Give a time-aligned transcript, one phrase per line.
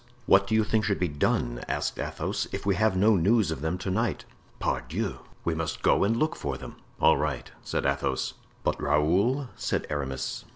[0.25, 3.61] "What do you think should be done," asked Athos, "if we have no news of
[3.61, 4.25] them to night?"
[4.59, 5.19] "Pardieu!
[5.45, 8.33] we must go and look for them." "All right," said Athos.
[8.63, 10.45] "But Raoul?" said Aramis.